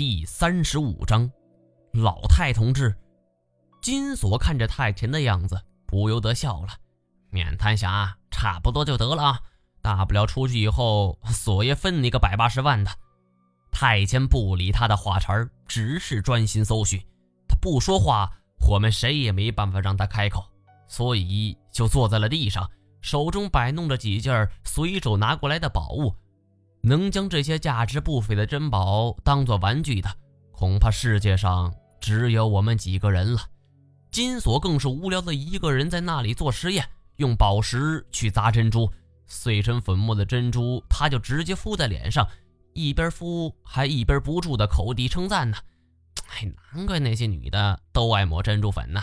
[0.00, 1.30] 第三十五章，
[1.92, 2.96] 老太同志。
[3.82, 6.68] 金锁看着太前的样子，不由得笑了。
[7.28, 9.40] 面瘫侠，差不多就得了啊，
[9.82, 12.90] 大不了出去以后，锁爷分你个百八十万的。
[13.70, 16.98] 太监不理他的话茬儿，只是专心搜寻。
[17.46, 18.32] 他不说话，
[18.70, 20.42] 我们谁也没办法让他开口，
[20.88, 22.66] 所以就坐在了地上，
[23.02, 26.14] 手中摆弄着几件随手拿过来的宝物。
[26.82, 30.10] 能将这些价值不菲的珍宝当做玩具的，
[30.52, 33.40] 恐怕世界上只有我们几个人了。
[34.10, 36.84] 金锁更是无聊的一个人在那里做实验，
[37.16, 38.90] 用宝石去砸珍珠，
[39.26, 42.26] 碎成粉末的珍珠，他就直接敷在脸上，
[42.72, 45.56] 一边敷还一边不住的口地称赞呢。
[46.30, 49.02] 哎，难怪那些女的都爱抹珍珠粉呢，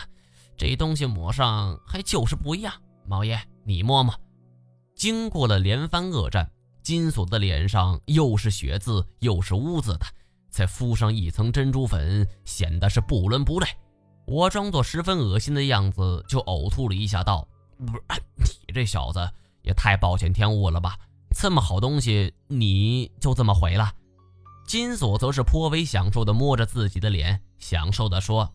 [0.57, 2.73] 这东西抹上还就是不一样。
[3.05, 4.13] 毛爷，你摸摸。
[4.95, 6.49] 经过了连番恶战。
[6.87, 10.05] 金锁的脸上又是血渍又是污渍的，
[10.49, 13.67] 再敷上一层珍珠粉，显得是不伦不类。
[14.25, 17.45] 我装作十分恶心的样子，就呕吐了一下，道
[17.85, 18.01] ：“不是，
[18.65, 19.29] 你这小子
[19.63, 20.97] 也太暴殄天物了吧？
[21.35, 23.91] 这么好东西，你就这么毁了？”
[24.65, 28.53] 金锁则是颇为享受的摸着自己的脸，享受的说：“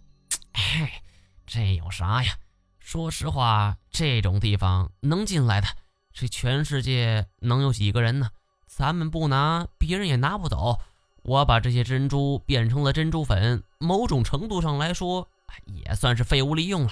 [0.52, 1.02] 哎，
[1.44, 2.32] 这有啥呀？
[2.78, 5.68] 说实话，这种地方能进来的。”
[6.12, 8.28] 这全世界能有几个人呢？
[8.66, 10.78] 咱们不拿，别人也拿不走。
[11.22, 15.28] 我把这些珍珠变成了珍珠粉，某种程度上来说，
[15.66, 16.90] 也算是废物利用了。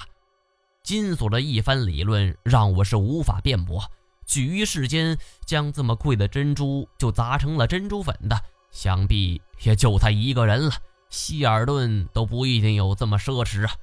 [0.83, 3.83] 金锁的一番理论让我是无法辩驳。
[4.25, 8.39] 举于世间，将这么贵的珍珠就砸成了珍珠粉的，
[8.71, 10.73] 想必也就他一个人了。
[11.09, 13.73] 希尔顿都不一定有这么奢侈啊。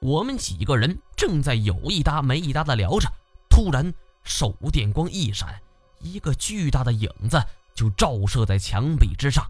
[0.00, 3.08] 我们几个人正在有一搭没一搭的聊着，
[3.48, 3.94] 突然。
[4.22, 5.60] 手电光一闪，
[6.00, 7.42] 一个巨大的影子
[7.74, 9.44] 就照射在墙壁之上。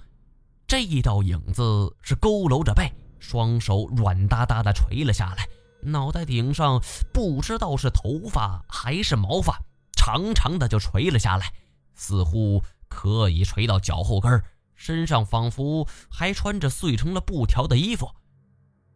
[0.66, 1.62] 这一道影子
[2.00, 5.46] 是佝偻着背，双手软哒哒的垂了下来，
[5.82, 9.60] 脑袋顶上不知道是头发还是毛发，
[9.92, 11.52] 长长的就垂了下来，
[11.94, 14.42] 似乎可以垂到脚后跟
[14.74, 18.10] 身上仿佛还穿着碎成了布条的衣服。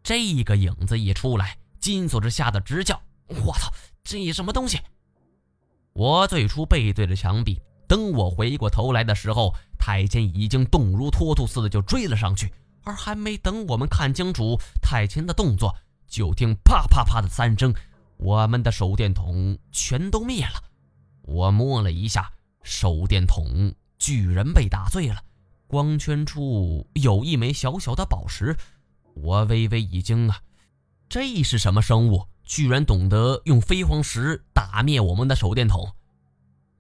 [0.03, 4.81] 这个影子一出来，金锁是吓得直叫：“我操，这什么东西？”
[5.97, 7.59] 我最初背对着墙壁，
[7.89, 12.53] 等我回过头来的时候，太监已经动如脱兔似的就追了上去，
[12.85, 15.75] 而还没等我们看清楚太监的动作，
[16.07, 17.73] 就听啪啪啪的三声，
[18.19, 20.63] 我们的手电筒全都灭了。
[21.23, 22.31] 我摸了一下
[22.63, 25.23] 手电筒，居然被打碎了，
[25.67, 28.55] 光圈处有一枚小小的宝石，
[29.15, 30.43] 我微微一惊啊，
[31.09, 32.27] 这是什么生物？
[32.47, 35.93] 居然懂得用飞黄石打灭我们的手电筒。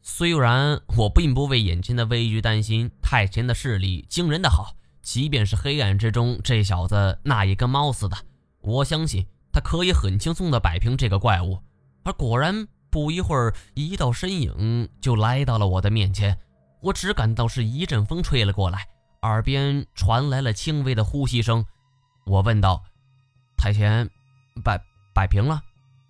[0.00, 8.16] 虽然我并不为眼前的危局担心，太前的视力惊人的好，即便是黑暗之中，这小子那也跟猫似的。
[8.60, 11.58] 我相信他可以很轻松地摆平这个怪物。
[12.04, 16.38] 而果然，不一会儿，一道身影就来到了我的面前。
[16.80, 18.86] 我只感到是一阵风吹了过来，
[19.22, 21.64] 耳边传来了轻微的呼吸声。
[22.26, 22.84] 我问道
[23.58, 24.08] ：“太前，
[24.62, 24.80] 摆？”
[25.16, 25.62] 摆平了，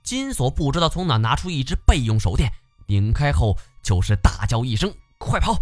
[0.02, 2.52] 金锁不知道从哪拿出一只备用手电，
[2.88, 5.56] 拧开后就是大叫一声：“快跑！”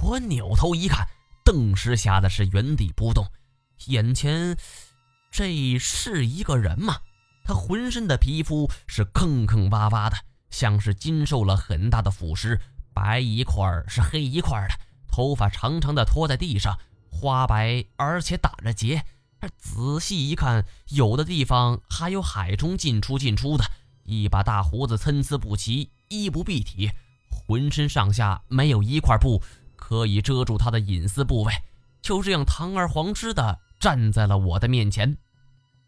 [0.00, 1.04] 我扭头一看，
[1.44, 3.26] 顿时吓得是原地不动。
[3.86, 4.56] 眼前
[5.32, 6.98] 这是一个人吗？
[7.42, 10.16] 他浑身的皮肤是坑坑洼洼的，
[10.50, 12.56] 像是经受了很大的腐蚀，
[12.94, 14.74] 白一块是黑一块的，
[15.10, 16.78] 头发长长的拖在地上，
[17.10, 19.04] 花白而且打着结。
[19.48, 23.64] 仔细一看，有的地方还有海中进出进出的，
[24.04, 26.90] 一把大胡子参差不齐，衣不蔽体，
[27.30, 29.42] 浑身上下没有一块布
[29.76, 31.52] 可以遮住他的隐私部位，
[32.02, 35.16] 就这样堂而皇之的站在了我的面前，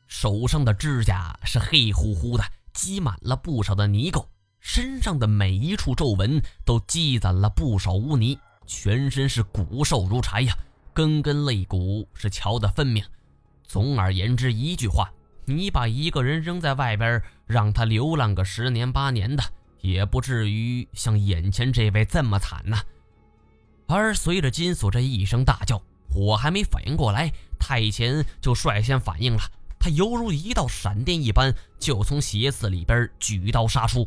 [0.07, 4.27] 手上的指甲是黑乎乎的，积满了不少的泥垢，
[4.61, 10.57] 身上的每一处皱纹都积攒了不少污泥，全身是骨瘦如柴呀，
[10.95, 13.05] 根根肋骨是瞧得分明。
[13.65, 15.11] 总而言之，一句话，
[15.45, 19.43] 你把一个人扔在外边，让他流浪个十年八年的，
[19.81, 22.81] 也不至于像眼前这位这么惨呐。
[23.87, 25.83] 而随着金锁这一声大叫，
[26.15, 29.41] 我还没反应过来，太前就率先反应了，
[29.79, 34.07] 他犹如一道闪电一般，就从鞋子里边举刀杀出。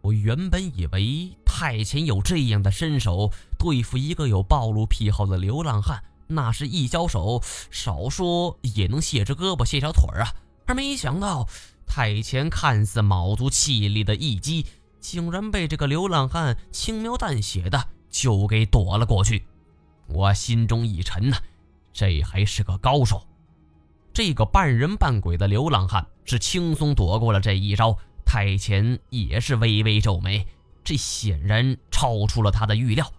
[0.00, 6.02] 我原本以为太前有这样的身手，对付一个有暴露癖好的流浪汉。
[6.26, 10.28] 那是一交手，少说也能卸只胳膊卸条腿啊！
[10.66, 11.46] 而没想到，
[11.86, 14.66] 太前看似卯足气力的一击，
[15.00, 19.44] 竟然被这个流浪汉轻描淡写的就给躲了过去。
[20.06, 21.36] 我心中一沉呐，
[21.92, 23.26] 这还是个高手。
[24.12, 30.46] 这个半人半鬼的流浪汉是轻松躲过了这一招，太前也是微微皱眉，
[30.82, 33.12] 这显然超出了他的预料。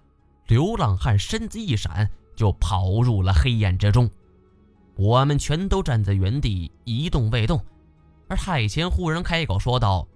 [0.48, 4.10] 流浪汉身子一闪，就跑入了黑暗之中。
[4.96, 7.64] 我们全都站在原地一动未动，
[8.28, 10.08] 而太前忽然开口说道：“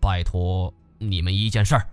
[0.00, 1.88] 拜托你们一件事儿。”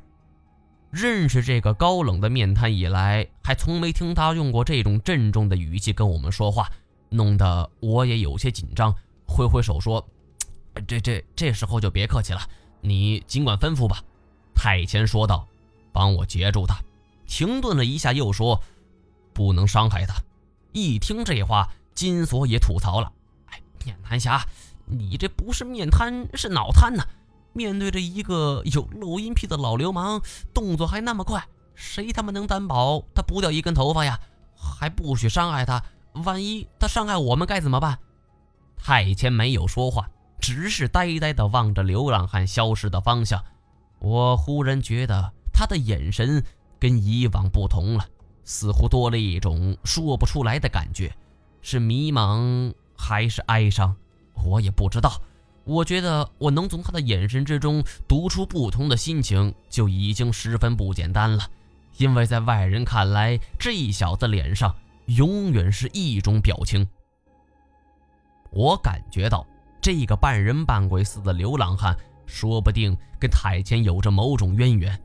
[0.92, 6.69] 认识这个高冷的面瘫以来，还从没听他用过这种郑重的语气跟我们说话，
[7.10, 8.94] 弄得我也有些紧张，
[9.27, 10.06] 挥挥手说
[10.88, 12.42] ：“这这这时候就别客气了，
[12.81, 14.01] 你尽管吩咐吧。”
[14.56, 15.48] 太前说道
[15.92, 16.77] ：“帮我截住他。”
[17.27, 18.62] 停顿了一下，又说
[19.36, 20.16] ：“不能伤害他。”
[20.74, 23.12] 一听这话，金锁也吐槽了
[23.52, 24.44] ：“哎，面瘫侠，
[24.86, 27.04] 你这不是面瘫，是脑瘫呢。”
[27.54, 30.22] 面对着一个有录音癖的老流氓，
[30.54, 34.20] 动作还那么快，谁他妈能担保他不掉一根头发呀？
[34.58, 35.82] 还不许伤害他，
[36.26, 38.00] 万一他伤害我们该怎么办？
[38.76, 43.42] 太谦没有说话，只是呆呆地望着流浪汉消失的方向。
[44.00, 46.44] 我忽然觉得他的眼神
[46.78, 48.06] 跟以往不同了，
[48.46, 51.14] 似乎多了一种说不出来的感觉，
[51.62, 53.94] 是迷茫还是哀伤？
[54.46, 55.22] 我也不知道。
[55.66, 61.50] 我觉得我能从他的眼神之中读出不同的心情，就已经十分不简单了。
[61.98, 64.76] 因为在外人看来，这小子脸上
[65.08, 66.88] 永远是一种表情。
[68.52, 69.46] 我感觉到
[69.82, 71.98] 这个半人半鬼似的流浪汉，
[72.28, 75.02] 说不定跟太监有着某种渊源，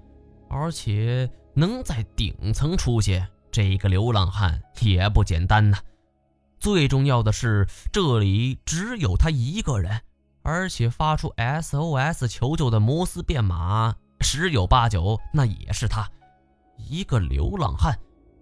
[0.49, 5.79] 而且能在顶层出现，这个流浪汉也不简单呐。
[6.59, 10.01] 最重要的是，这里只有他一个人。
[10.43, 16.11] 而且发出 SOS 求救的摩斯变码，十有八九那也是他，
[16.79, 17.95] 一个流浪汉，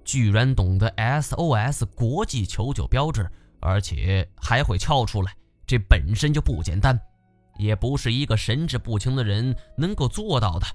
[0.04, 3.28] 居然懂得 SOS 国际求救标志，
[3.61, 5.34] 而且还会敲出来，
[5.66, 6.96] 这本身就不简单，
[7.58, 10.66] 也不是一个神志不清的人能够做到的。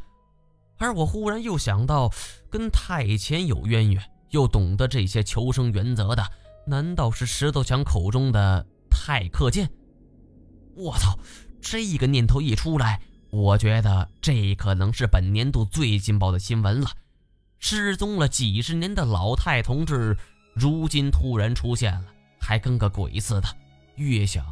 [0.83, 2.11] 而我忽然又想到，
[2.49, 6.23] 跟太前有渊源，又懂得这些求生原则的，
[6.67, 9.69] 难道是石头强口中的太克剑？
[10.75, 11.17] 我操！
[11.61, 12.99] 这个念头一出来，
[13.29, 16.89] 我觉得这可能是本年度最劲爆的新闻了。
[17.59, 20.17] 失踪了几十年的老太同志，
[20.53, 22.07] 如今突然出现了，
[22.41, 23.47] 还跟个鬼似的。
[23.95, 24.43] 越想，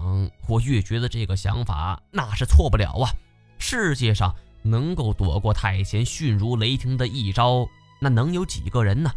[0.47, 3.11] 我越觉得这个想法那是错不了啊！
[3.57, 7.67] 世界上能够躲过太贤迅如雷霆的一招，
[7.99, 9.11] 那能有几个人呢？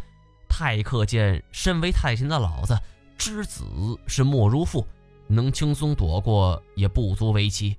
[0.47, 2.77] 太克见身为太贤的老子，
[3.17, 3.63] 知子
[4.07, 4.85] 是莫如父。
[5.27, 7.75] 能轻松躲过也不足为奇，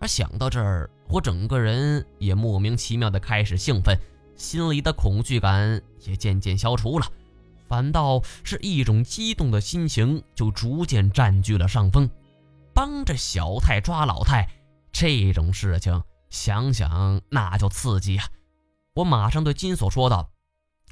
[0.00, 3.96] 而想到这儿，我整个人也莫名其妙的开始兴奋，
[4.34, 7.06] 心里的恐惧感也渐渐消除了，
[7.68, 12.10] 反倒是一种激动的心情就逐渐占据了上风。
[12.74, 14.48] 帮着小太抓老太
[14.90, 16.02] 这种事情，
[16.34, 18.26] 想想那就刺激啊！
[18.96, 20.30] 我马上对金锁说道：“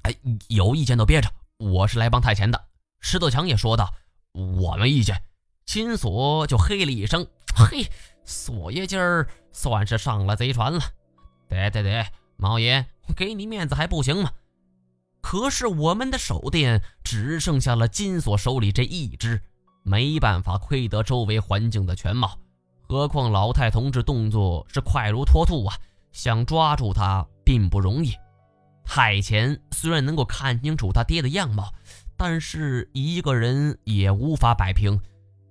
[0.03, 0.15] 哎，
[0.47, 1.29] 有意见都憋着，
[1.59, 2.65] 我是来帮太前的。”
[3.03, 3.93] 石头强也说道
[4.33, 5.21] ：“我没意见。”
[5.67, 7.91] 金锁就嘿了一声：“嘿，
[8.25, 10.81] 锁爷今儿算是上了贼船了。
[11.49, 12.07] 得得得，
[12.37, 12.87] 毛爷，
[13.17, 14.31] 给你面子还不行吗？
[15.21, 19.43] 可是我们的手电只剩下了金锁手里这一只，
[19.83, 22.39] 没办法窥得周围环境的全貌。
[22.93, 25.75] 何况老太同志动作是快如脱兔啊，
[26.13, 28.13] 想抓住他并不容易。
[28.85, 31.73] 太前虽然能够看清楚他爹的样貌，
[32.19, 35.01] 但是一个人也无法摆平。”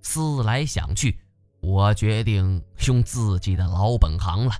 [0.02, 1.18] 思来想去，
[1.60, 4.52] 我决定用自己的老本行了。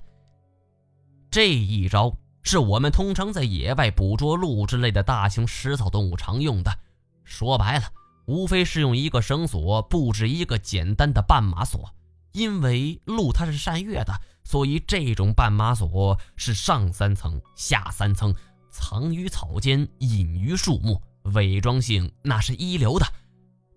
[1.31, 2.13] 这一招
[2.43, 6.77] 是我们通常在野外捕捉鹿之类的大型食草动物常用的。
[7.23, 7.85] 说白了，
[8.27, 11.89] 无非是用一个绳索布置一个简单的绊马索。
[12.33, 14.13] 因为鹿它是善跃的，
[14.45, 18.35] 所以这种绊马索是上三层、下三层，
[18.71, 21.01] 藏于草间，隐于树木，
[21.35, 23.07] 伪装性那是一流的。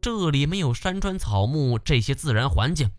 [0.02, 2.90] 这里没有山川草木这些自然环境，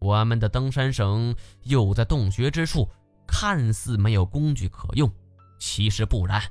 [0.00, 2.88] 我们的登山绳又在洞穴之处，
[3.26, 5.10] 看似没有工具可用，
[5.58, 6.42] 其实不然。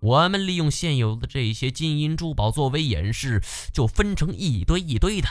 [0.00, 5.28] 我们利用现有的这些金银珠宝作为掩饰，就分成一堆一堆的，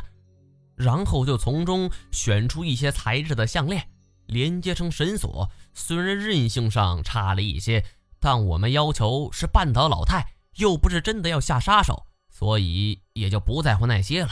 [0.76, 3.88] 然后就从中选出一些材质的项链，
[4.26, 5.50] 连接成绳索。
[5.74, 7.84] 虽然韧性上差了一些，
[8.20, 12.06] 但我们要求是绊倒老太，又不是真的要下杀手。
[12.30, 14.32] 所以也就不在乎那些了。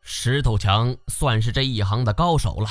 [0.00, 2.68] 石头强算是这一行的高手了，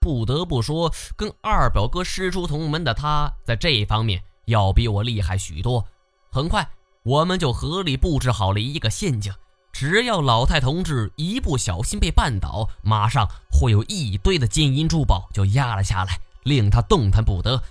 [0.00, 5.86] 不得不说，跟二表哥师出同门的他，在这方面要比我厉害许多。
[6.32, 6.68] 很快，
[7.04, 9.32] 我们就合力布置好了一个陷阱，
[9.80, 17.62] 只要老太同志一不小心被绊倒，马上会有一堆的金银珠宝就压了下来，令他动弹不得。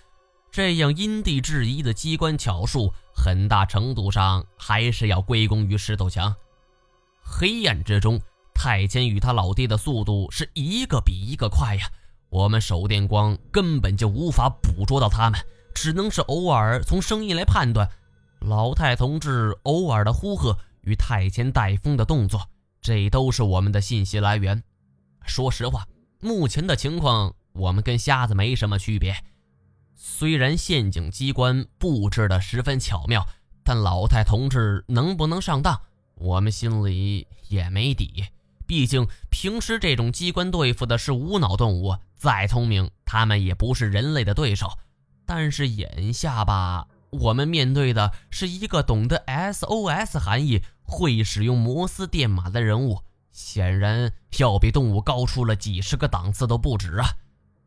[0.50, 6.36] 这样因地制宜的机关巧术，很大程度上还是要归功于石头强。
[7.22, 8.20] 黑暗之中，
[8.56, 11.92] 太监与他老爹的速度是一个比一个快呀！
[12.32, 15.39] 我们手电光根本就无法捕捉到他们，
[15.75, 17.88] 只能是偶尔从声音来判断。
[18.39, 20.58] 老太同志偶尔的呼喝
[20.89, 22.50] 与太监带风的动作，
[22.81, 24.63] 这都是我们的信息来源。
[25.24, 25.88] 说实话，
[26.19, 29.15] 目前的情况，我们跟瞎子没什么区别。
[29.93, 33.24] 虽然陷阱机关布置的十分巧妙，
[33.63, 35.79] 但老太同志能不能上当，
[36.15, 38.25] 我们心里也没底。
[38.65, 44.72] 毕竟平时这种机关对付的是无脑动物，再聪明，他们也不是人类的对手。
[45.25, 46.88] 但是眼下吧。
[47.12, 53.01] 我们面对的是一个懂得 SOS 含义、会使用摩斯电码的人物，
[53.32, 57.08] 显然要比动物高出了几十个档次都不止啊！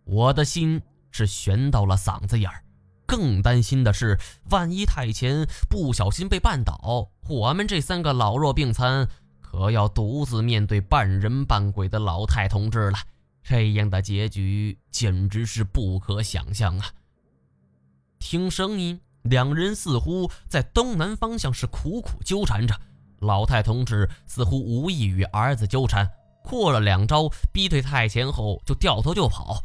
[0.05, 2.63] 我的心是悬到了嗓子眼儿，
[3.07, 4.19] 更担心的是，
[4.51, 9.09] 万一太前不小心被绊倒，我们这三个老弱病残
[9.41, 12.99] 可要独自面对半人半鬼的老太同志了。
[13.43, 16.87] 这样的结局简直是不可想象啊！
[18.21, 19.01] 听声音。
[19.23, 22.81] 两人似乎在东南方向是苦苦纠缠着，
[23.21, 26.11] 老太同志似乎无意与儿子纠缠，
[26.43, 29.62] 过了两招逼退太前后就掉头就跑。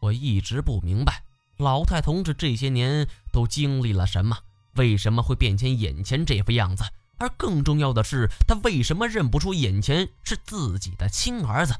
[0.00, 1.22] 我一直不明白
[1.58, 4.36] 老太同志这些年都经历了什么，
[4.74, 6.84] 为什么会变成眼前这副样子？
[7.18, 11.74] 而更重要的是，他为什么认不出眼前是自己的亲儿子？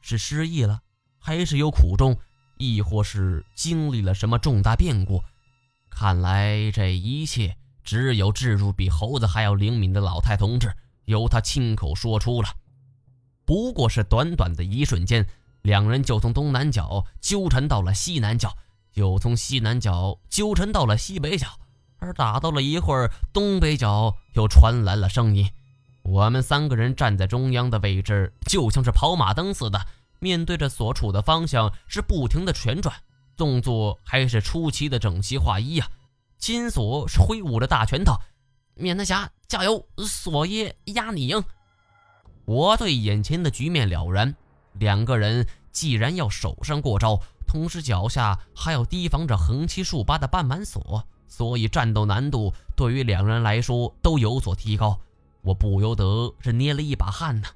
[0.00, 0.80] 是失忆了，
[1.18, 2.18] 还是有苦衷，
[2.56, 5.22] 亦或是经历了什么重大变故？
[5.94, 10.72] 看来这一切只有置入比猴子还要灵敏的老太同志，
[11.04, 12.48] 由他亲口说出了。
[13.44, 15.26] 不过是短短的一瞬间，
[15.62, 18.56] 两人就从东南角纠缠到了西南角，
[18.94, 21.46] 又从西南角纠缠到了西北角，
[21.98, 25.48] 而打到了一会儿，东北角又传来了声音。
[26.02, 29.86] 我们三个人站在中央的位置，就像是跑马灯似的，
[30.18, 32.96] 面对着所处的方向是不停的旋转。
[33.36, 35.88] 动作还是出奇的整齐划一呀！
[36.38, 38.14] 金锁是挥舞着大拳头，
[38.74, 41.42] 免得侠加油，锁爷压你赢。
[42.44, 44.34] 我对眼前的局面了然，
[44.72, 54.98] 两个人既然要手上过招，同时脚下还要提防着横七竖八的半满锁，所以战斗难度对于两人来说都有所提高。
[55.42, 57.48] 我不由得是捏了一把汗呢。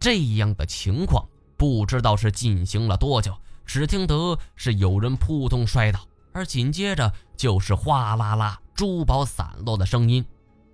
[0.00, 3.36] 这样的情况不知道是进行了多久。
[3.68, 6.00] 只听得是有人扑通摔倒，
[6.32, 10.24] 而紧接着就是哗啦啦珠宝散落的声音。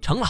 [0.00, 0.28] 成了，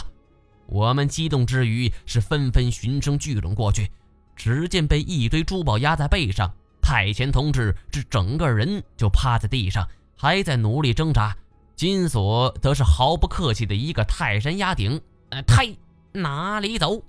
[0.65, 3.91] 我们激动之余是纷纷循声聚拢过去。
[4.35, 11.37] 只见被一堆珠宝压在背上，太前同志这整个人就趴在地上，还在努力挣扎。
[11.75, 15.71] 金锁则是毫不客气的一个泰山压顶，呃，太
[16.13, 17.03] 哪里走？